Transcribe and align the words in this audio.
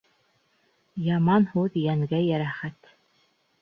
Яман 1.09 1.47
һүҙ 1.53 1.79
йәнгә 1.85 2.25
йәрәхәт. 2.33 2.95